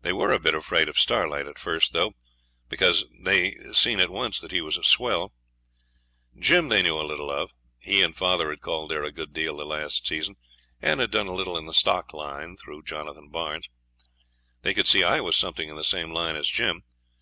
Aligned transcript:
They 0.00 0.14
were 0.14 0.30
a 0.30 0.38
bit 0.40 0.54
afraid 0.54 0.88
of 0.88 0.98
Starlight 0.98 1.46
at 1.46 1.58
first, 1.58 1.92
though, 1.92 2.14
because 2.70 3.04
they 3.20 3.54
seen 3.74 4.00
at 4.00 4.08
once 4.08 4.40
that 4.40 4.50
he 4.50 4.62
was 4.62 4.78
a 4.78 4.82
swell. 4.82 5.34
Jim 6.38 6.70
they 6.70 6.80
knew 6.80 6.98
a 6.98 7.04
little 7.04 7.30
of; 7.30 7.52
he 7.78 8.00
and 8.00 8.16
father 8.16 8.48
had 8.48 8.62
called 8.62 8.90
there 8.90 9.04
a 9.04 9.12
good 9.12 9.34
deal 9.34 9.58
the 9.58 9.66
last 9.66 10.06
season, 10.06 10.36
and 10.80 11.00
had 11.00 11.10
done 11.10 11.26
a 11.26 11.34
little 11.34 11.58
in 11.58 11.66
the 11.66 11.74
stock 11.74 12.14
line 12.14 12.56
through 12.56 12.84
Jonathan 12.84 13.28
Barnes. 13.28 13.68
They 14.62 14.72
could 14.72 14.86
see 14.86 15.04
I 15.04 15.20
was 15.20 15.36
something 15.36 15.68
in 15.68 15.76
the 15.76 15.84
same 15.84 16.10
line 16.12 16.36
as 16.36 16.48
Jim. 16.48 16.84